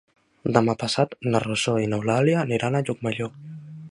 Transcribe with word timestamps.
Demà 0.53 0.73
passat 0.83 1.13
na 1.27 1.41
Rosó 1.43 1.75
i 1.83 1.91
n'Eulàlia 1.93 2.41
aniran 2.47 2.79
a 2.79 2.85
Llucmajor. 2.87 3.33